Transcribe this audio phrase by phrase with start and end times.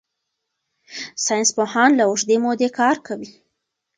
[1.25, 3.29] ساینسپوهان له اوږدې مودې کار کوي.